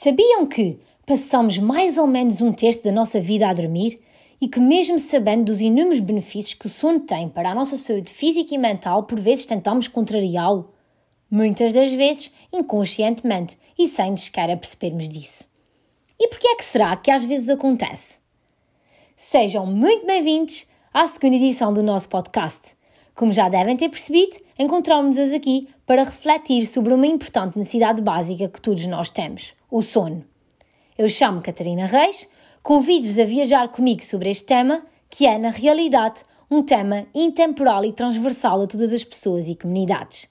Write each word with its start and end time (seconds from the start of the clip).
Sabiam 0.00 0.46
que 0.46 0.78
passamos 1.04 1.58
mais 1.58 1.98
ou 1.98 2.06
menos 2.06 2.40
um 2.40 2.52
terço 2.52 2.84
da 2.84 2.92
nossa 2.92 3.18
vida 3.18 3.48
a 3.48 3.52
dormir 3.52 4.00
e 4.40 4.46
que, 4.46 4.60
mesmo 4.60 4.96
sabendo 4.96 5.46
dos 5.46 5.60
inúmeros 5.60 5.98
benefícios 5.98 6.54
que 6.54 6.68
o 6.68 6.70
sono 6.70 7.00
tem 7.00 7.28
para 7.28 7.50
a 7.50 7.54
nossa 7.56 7.76
saúde 7.76 8.08
física 8.08 8.54
e 8.54 8.58
mental, 8.58 9.02
por 9.02 9.18
vezes 9.18 9.44
tentamos 9.44 9.88
contrariá-lo? 9.88 10.72
Muitas 11.28 11.72
das 11.72 11.92
vezes 11.92 12.32
inconscientemente 12.52 13.58
e 13.76 13.88
sem 13.88 14.12
nos 14.12 14.22
sequer 14.22 14.48
apercebermos 14.52 15.08
disso. 15.08 15.44
E 16.16 16.28
por 16.28 16.38
que 16.38 16.46
é 16.46 16.54
que 16.54 16.64
será 16.64 16.94
que 16.94 17.10
às 17.10 17.24
vezes 17.24 17.48
acontece? 17.48 18.20
Sejam 19.16 19.66
muito 19.66 20.06
bem-vindos 20.06 20.68
à 20.94 21.08
segunda 21.08 21.34
edição 21.34 21.72
do 21.72 21.82
nosso 21.82 22.08
podcast. 22.08 22.77
Como 23.18 23.32
já 23.32 23.48
devem 23.48 23.76
ter 23.76 23.88
percebido, 23.88 24.36
encontramos-nos 24.56 25.32
aqui 25.32 25.66
para 25.84 26.04
refletir 26.04 26.68
sobre 26.68 26.94
uma 26.94 27.04
importante 27.04 27.58
necessidade 27.58 28.00
básica 28.00 28.46
que 28.46 28.60
todos 28.60 28.86
nós 28.86 29.10
temos: 29.10 29.56
o 29.68 29.82
sono. 29.82 30.24
Eu 30.96 31.10
chamo 31.10 31.42
Catarina 31.42 31.86
Reis, 31.86 32.28
convido-vos 32.62 33.18
a 33.18 33.24
viajar 33.24 33.70
comigo 33.70 34.04
sobre 34.04 34.30
este 34.30 34.44
tema, 34.44 34.86
que 35.10 35.26
é, 35.26 35.36
na 35.36 35.50
realidade, 35.50 36.20
um 36.48 36.62
tema 36.62 37.08
intemporal 37.12 37.84
e 37.84 37.92
transversal 37.92 38.62
a 38.62 38.68
todas 38.68 38.92
as 38.92 39.02
pessoas 39.02 39.48
e 39.48 39.56
comunidades, 39.56 40.28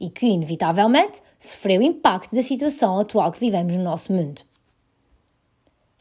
e 0.00 0.08
que, 0.08 0.24
inevitavelmente, 0.24 1.20
sofreu 1.38 1.82
impacto 1.82 2.34
da 2.34 2.42
situação 2.42 2.98
atual 2.98 3.30
que 3.32 3.38
vivemos 3.38 3.76
no 3.76 3.84
nosso 3.84 4.14
mundo. 4.14 4.40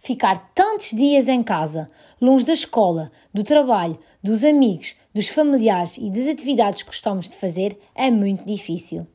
Ficar 0.09 0.51
tantos 0.55 0.89
dias 0.89 1.27
em 1.27 1.43
casa, 1.43 1.87
longe 2.19 2.43
da 2.43 2.53
escola, 2.53 3.11
do 3.31 3.43
trabalho, 3.43 3.99
dos 4.23 4.43
amigos, 4.43 4.95
dos 5.13 5.27
familiares 5.27 5.99
e 5.99 6.09
das 6.09 6.25
atividades 6.25 6.81
que 6.81 6.89
gostamos 6.89 7.29
de 7.29 7.35
fazer 7.35 7.77
é 7.93 8.09
muito 8.09 8.43
difícil. 8.43 9.05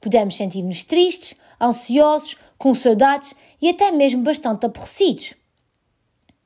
Podemos 0.00 0.36
sentir-nos 0.36 0.82
tristes, 0.82 1.36
ansiosos, 1.62 2.36
com 2.58 2.74
saudades 2.74 3.32
e 3.62 3.68
até 3.68 3.92
mesmo 3.92 4.24
bastante 4.24 4.66
aborrecidos. 4.66 5.34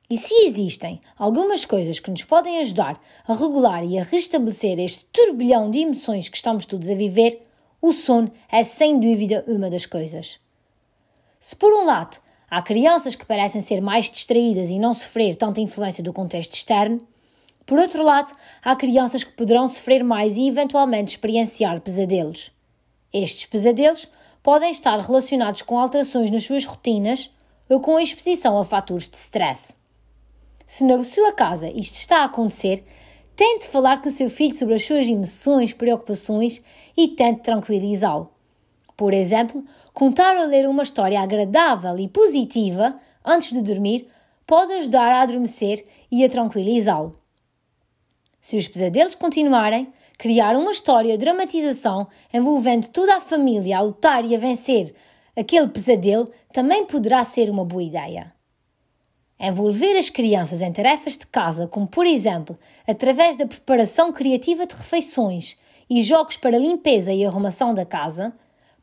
E 0.07 0.19
se 0.19 0.35
existem 0.45 1.01
algumas 1.17 1.65
coisas 1.65 1.99
que 1.99 2.11
nos 2.11 2.23
podem 2.23 2.59
ajudar 2.59 3.01
a 3.27 3.33
regular 3.33 3.83
e 3.83 3.97
a 3.97 4.03
restabelecer 4.03 4.77
este 4.77 5.03
turbilhão 5.05 5.71
de 5.71 5.79
emoções 5.79 6.29
que 6.29 6.37
estamos 6.37 6.67
todos 6.67 6.87
a 6.91 6.93
viver, 6.93 7.41
o 7.81 7.91
sono 7.91 8.31
é 8.51 8.63
sem 8.63 8.99
dúvida 8.99 9.43
uma 9.47 9.67
das 9.67 9.87
coisas. 9.87 10.39
Se 11.39 11.55
por 11.55 11.73
um 11.73 11.85
lado 11.85 12.23
Há 12.55 12.61
crianças 12.61 13.15
que 13.15 13.25
parecem 13.25 13.59
ser 13.59 13.81
mais 13.81 14.09
distraídas 14.09 14.69
e 14.69 14.79
não 14.79 14.93
sofrer 14.93 15.35
tanta 15.35 15.59
influência 15.59 16.01
do 16.01 16.13
contexto 16.13 16.53
externo. 16.53 17.05
Por 17.65 17.77
outro 17.77 18.01
lado, 18.01 18.33
há 18.63 18.73
crianças 18.77 19.25
que 19.25 19.33
poderão 19.33 19.67
sofrer 19.67 20.05
mais 20.05 20.37
e 20.37 20.47
eventualmente 20.47 21.11
experienciar 21.11 21.81
pesadelos. 21.81 22.53
Estes 23.11 23.45
pesadelos 23.45 24.07
podem 24.41 24.71
estar 24.71 24.97
relacionados 25.01 25.63
com 25.63 25.77
alterações 25.77 26.31
nas 26.31 26.45
suas 26.45 26.63
rotinas 26.63 27.29
ou 27.67 27.81
com 27.81 27.97
a 27.97 28.01
exposição 28.01 28.57
a 28.57 28.63
fatores 28.63 29.09
de 29.09 29.17
stress. 29.17 29.75
Se 30.65 30.85
na 30.85 31.03
sua 31.03 31.33
casa 31.33 31.69
isto 31.69 31.95
está 31.95 32.21
a 32.21 32.23
acontecer, 32.23 32.85
tente 33.35 33.67
falar 33.67 34.01
com 34.01 34.07
o 34.07 34.11
seu 34.13 34.29
filho 34.29 34.55
sobre 34.55 34.75
as 34.75 34.85
suas 34.85 35.09
emoções, 35.09 35.73
preocupações 35.73 36.63
e 36.95 37.09
tente 37.09 37.41
tranquilizá-lo. 37.41 38.29
Por 38.95 39.13
exemplo, 39.13 39.61
contar 39.95 40.35
ou 40.35 40.45
ler 40.45 40.67
uma 40.67 40.83
história 40.83 41.21
agradável 41.21 41.97
e 41.97 42.07
positiva 42.07 42.99
antes 43.23 43.53
de 43.53 43.61
dormir 43.61 44.07
pode 44.45 44.73
ajudar 44.73 45.11
a 45.11 45.21
adormecer 45.21 45.85
e 46.11 46.23
a 46.23 46.29
tranquilizá-lo. 46.29 47.17
Se 48.41 48.57
os 48.57 48.67
pesadelos 48.67 49.15
continuarem, 49.15 49.91
criar 50.17 50.55
uma 50.55 50.71
história 50.71 51.17
de 51.17 51.23
dramatização 51.23 52.07
envolvendo 52.31 52.89
toda 52.89 53.15
a 53.15 53.21
família 53.21 53.77
a 53.77 53.81
lutar 53.81 54.25
e 54.25 54.35
a 54.35 54.37
vencer 54.37 54.93
aquele 55.35 55.69
pesadelo 55.69 56.29
também 56.51 56.85
poderá 56.85 57.23
ser 57.23 57.49
uma 57.49 57.63
boa 57.65 57.81
ideia. 57.81 58.33
Envolver 59.39 59.97
as 59.97 60.09
crianças 60.09 60.61
em 60.61 60.71
tarefas 60.71 61.17
de 61.17 61.25
casa, 61.25 61.67
como 61.67 61.87
por 61.87 62.05
exemplo, 62.05 62.59
através 62.85 63.37
da 63.37 63.47
preparação 63.47 64.11
criativa 64.11 64.65
de 64.65 64.75
refeições 64.75 65.57
e 65.89 66.03
jogos 66.03 66.35
para 66.37 66.57
limpeza 66.57 67.13
e 67.13 67.25
arrumação 67.25 67.73
da 67.73 67.85
casa, 67.85 68.33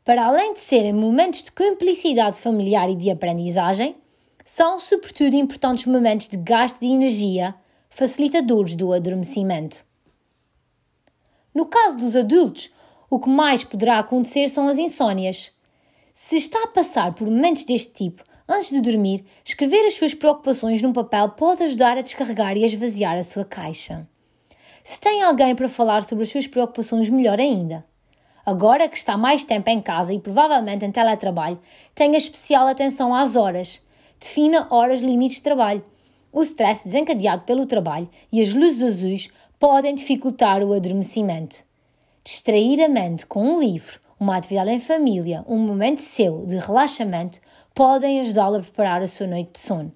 para 0.03 0.25
além 0.25 0.53
de 0.53 0.59
serem 0.59 0.93
momentos 0.93 1.43
de 1.43 1.51
cumplicidade 1.51 2.37
familiar 2.37 2.89
e 2.89 2.95
de 2.95 3.09
aprendizagem, 3.09 3.95
são 4.43 4.79
sobretudo 4.79 5.35
importantes 5.35 5.85
momentos 5.85 6.27
de 6.27 6.35
gasto 6.37 6.79
de 6.79 6.87
energia, 6.87 7.55
facilitadores 7.89 8.75
do 8.75 8.91
adormecimento. 8.91 9.85
No 11.53 11.65
caso 11.65 11.97
dos 11.97 12.15
adultos, 12.15 12.69
o 13.09 13.19
que 13.19 13.29
mais 13.29 13.63
poderá 13.63 13.99
acontecer 13.99 14.49
são 14.49 14.67
as 14.67 14.77
insônias. 14.77 15.51
Se 16.13 16.35
está 16.35 16.63
a 16.63 16.67
passar 16.67 17.13
por 17.13 17.29
momentos 17.29 17.63
deste 17.63 17.93
tipo, 17.93 18.23
antes 18.49 18.71
de 18.71 18.81
dormir, 18.81 19.23
escrever 19.45 19.85
as 19.85 19.93
suas 19.93 20.13
preocupações 20.13 20.81
num 20.81 20.91
papel 20.91 21.29
pode 21.29 21.63
ajudar 21.63 21.97
a 21.97 22.01
descarregar 22.01 22.57
e 22.57 22.63
a 22.63 22.65
esvaziar 22.65 23.17
a 23.17 23.23
sua 23.23 23.45
caixa. 23.45 24.07
Se 24.83 24.99
tem 24.99 25.21
alguém 25.23 25.55
para 25.55 25.69
falar 25.69 26.03
sobre 26.03 26.23
as 26.23 26.29
suas 26.29 26.47
preocupações, 26.47 27.09
melhor 27.09 27.39
ainda. 27.39 27.85
Agora 28.45 28.89
que 28.89 28.97
está 28.97 29.17
mais 29.17 29.43
tempo 29.43 29.69
em 29.69 29.81
casa 29.81 30.13
e 30.13 30.19
provavelmente 30.19 30.85
em 30.85 30.91
teletrabalho, 30.91 31.59
tenha 31.95 32.17
especial 32.17 32.67
atenção 32.67 33.15
às 33.15 33.37
horas. 33.37 33.81
Defina 34.19 34.67
horas 34.69 35.01
limites 35.01 35.37
de 35.37 35.43
trabalho. 35.43 35.83
O 36.31 36.41
stress 36.41 36.83
desencadeado 36.83 37.43
pelo 37.43 37.65
trabalho 37.65 38.09
e 38.31 38.41
as 38.41 38.53
luzes 38.53 38.81
azuis 38.81 39.29
podem 39.57 39.95
dificultar 39.95 40.61
o 40.61 40.73
adormecimento. 40.73 41.63
Distrair 42.23 42.81
a 42.83 42.89
mente 42.89 43.25
com 43.25 43.45
um 43.45 43.61
livro, 43.61 43.99
uma 44.19 44.35
atividade 44.35 44.71
em 44.71 44.79
família, 44.79 45.45
um 45.47 45.57
momento 45.57 45.99
seu 45.99 46.45
de 46.45 46.57
relaxamento 46.57 47.39
podem 47.73 48.19
ajudá-lo 48.19 48.57
a 48.57 48.61
preparar 48.61 49.01
a 49.01 49.07
sua 49.07 49.27
noite 49.27 49.53
de 49.53 49.59
sono. 49.59 49.91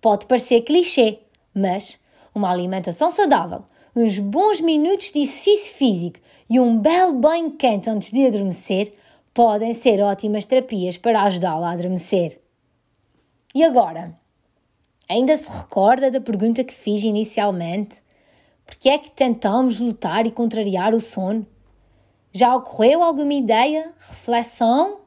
Pode 0.00 0.26
parecer 0.26 0.62
clichê, 0.62 1.18
mas 1.52 1.98
uma 2.32 2.50
alimentação 2.50 3.10
saudável, 3.10 3.64
uns 3.94 4.18
bons 4.18 4.60
minutos 4.60 5.10
de 5.10 5.20
exercício 5.20 5.74
físico 5.74 6.20
e 6.48 6.58
um 6.58 6.78
belo 6.78 7.14
banho 7.14 7.52
quente 7.52 7.90
antes 7.90 8.10
de 8.10 8.26
adormecer 8.26 8.94
podem 9.34 9.74
ser 9.74 10.00
ótimas 10.00 10.44
terapias 10.44 10.96
para 10.96 11.22
ajudá-lo 11.22 11.64
a 11.64 11.70
adormecer. 11.70 12.40
E 13.54 13.62
agora? 13.62 14.18
Ainda 15.08 15.36
se 15.36 15.50
recorda 15.50 16.10
da 16.10 16.20
pergunta 16.20 16.64
que 16.64 16.74
fiz 16.74 17.02
inicialmente? 17.02 18.02
Por 18.66 18.76
que 18.76 18.88
é 18.88 18.98
que 18.98 19.10
tentamos 19.10 19.78
lutar 19.80 20.26
e 20.26 20.30
contrariar 20.30 20.94
o 20.94 21.00
sono? 21.00 21.46
Já 22.32 22.54
ocorreu 22.54 23.02
alguma 23.02 23.32
ideia, 23.32 23.92
reflexão? 23.98 25.00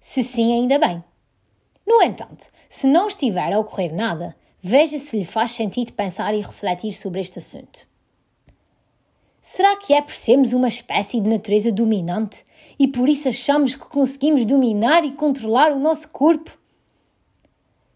Se 0.00 0.24
sim, 0.24 0.52
ainda 0.52 0.78
bem. 0.78 1.04
No 1.86 2.02
entanto, 2.02 2.46
se 2.68 2.86
não 2.86 3.06
estiver 3.06 3.52
a 3.52 3.58
ocorrer 3.58 3.94
nada, 3.94 4.34
veja 4.60 4.98
se 4.98 5.18
lhe 5.18 5.24
faz 5.24 5.52
sentido 5.52 5.92
pensar 5.92 6.34
e 6.34 6.40
refletir 6.40 6.92
sobre 6.92 7.20
este 7.20 7.38
assunto. 7.38 7.86
Será 9.52 9.76
que 9.76 9.92
é 9.92 10.00
por 10.00 10.14
sermos 10.14 10.52
uma 10.52 10.68
espécie 10.68 11.20
de 11.20 11.28
natureza 11.28 11.72
dominante 11.72 12.44
e 12.78 12.86
por 12.86 13.08
isso 13.08 13.28
achamos 13.28 13.74
que 13.74 13.84
conseguimos 13.84 14.46
dominar 14.46 15.04
e 15.04 15.10
controlar 15.10 15.72
o 15.72 15.80
nosso 15.80 16.08
corpo? 16.10 16.56